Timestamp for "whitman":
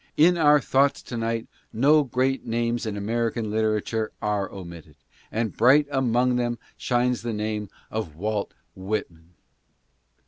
8.75-9.35